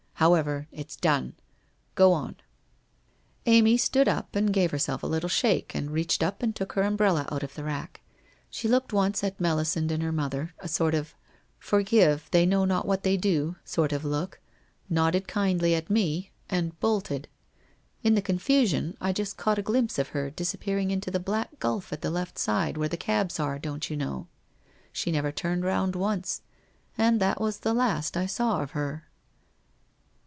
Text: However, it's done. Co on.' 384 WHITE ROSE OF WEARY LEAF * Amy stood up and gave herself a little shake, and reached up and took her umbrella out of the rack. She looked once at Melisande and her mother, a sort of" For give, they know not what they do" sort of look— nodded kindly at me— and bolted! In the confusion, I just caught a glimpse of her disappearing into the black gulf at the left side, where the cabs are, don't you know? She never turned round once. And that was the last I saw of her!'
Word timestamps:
However, 0.15 0.67
it's 0.71 0.95
done. 0.95 1.33
Co 1.95 2.13
on.' 2.13 2.35
384 3.45 3.45
WHITE 3.47 3.47
ROSE 3.47 3.47
OF 3.47 3.47
WEARY 3.47 3.55
LEAF 3.55 3.57
* 3.57 3.57
Amy 3.57 3.77
stood 3.77 4.07
up 4.07 4.35
and 4.35 4.53
gave 4.53 4.69
herself 4.69 5.01
a 5.01 5.07
little 5.07 5.27
shake, 5.27 5.73
and 5.73 5.89
reached 5.89 6.21
up 6.21 6.43
and 6.43 6.55
took 6.55 6.73
her 6.73 6.83
umbrella 6.83 7.27
out 7.31 7.41
of 7.41 7.55
the 7.55 7.63
rack. 7.63 8.01
She 8.51 8.67
looked 8.67 8.93
once 8.93 9.23
at 9.23 9.41
Melisande 9.41 9.91
and 9.95 10.03
her 10.03 10.11
mother, 10.11 10.53
a 10.59 10.67
sort 10.67 10.93
of" 10.93 11.15
For 11.59 11.81
give, 11.81 12.29
they 12.29 12.45
know 12.45 12.65
not 12.65 12.85
what 12.85 13.01
they 13.01 13.17
do" 13.17 13.55
sort 13.75 13.91
of 13.91 14.05
look— 14.05 14.39
nodded 14.91 15.27
kindly 15.27 15.73
at 15.73 15.89
me— 15.89 16.29
and 16.51 16.79
bolted! 16.79 17.27
In 18.03 18.13
the 18.13 18.21
confusion, 18.21 18.95
I 19.01 19.13
just 19.13 19.37
caught 19.37 19.57
a 19.57 19.63
glimpse 19.63 19.97
of 19.97 20.09
her 20.09 20.29
disappearing 20.29 20.91
into 20.91 21.09
the 21.09 21.19
black 21.19 21.57
gulf 21.57 21.91
at 21.91 22.01
the 22.01 22.11
left 22.11 22.37
side, 22.37 22.77
where 22.77 22.87
the 22.89 22.95
cabs 22.95 23.39
are, 23.39 23.57
don't 23.57 23.89
you 23.89 23.97
know? 23.97 24.27
She 24.91 25.11
never 25.11 25.31
turned 25.31 25.65
round 25.65 25.95
once. 25.95 26.43
And 26.95 27.19
that 27.21 27.41
was 27.41 27.61
the 27.61 27.73
last 27.73 28.15
I 28.15 28.27
saw 28.27 28.61
of 28.61 28.71
her!' 28.71 29.07